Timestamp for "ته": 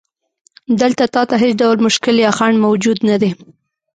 1.29-1.35